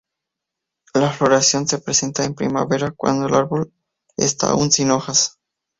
La 0.95 1.11
floración 1.11 1.67
se 1.67 1.77
presentan 1.77 2.25
en 2.25 2.33
primavera 2.33 2.89
cuando 2.89 3.27
el 3.27 3.35
árbol 3.35 3.71
está 4.17 4.49
aún 4.49 4.71
sin 4.71 4.89
hojas. 4.89 5.37